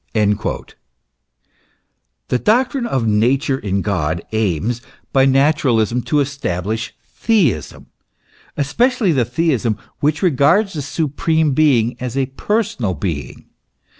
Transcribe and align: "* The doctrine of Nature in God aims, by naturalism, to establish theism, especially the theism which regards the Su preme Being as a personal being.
"* 0.07 0.13
The 0.15 0.73
doctrine 2.41 2.87
of 2.87 3.05
Nature 3.05 3.59
in 3.59 3.83
God 3.83 4.23
aims, 4.31 4.81
by 5.13 5.25
naturalism, 5.25 6.01
to 6.09 6.21
establish 6.21 6.95
theism, 7.05 7.85
especially 8.57 9.11
the 9.11 9.25
theism 9.25 9.77
which 9.99 10.23
regards 10.23 10.73
the 10.73 10.81
Su 10.81 11.07
preme 11.07 11.53
Being 11.53 11.97
as 11.99 12.17
a 12.17 12.25
personal 12.25 12.95
being. 12.95 13.45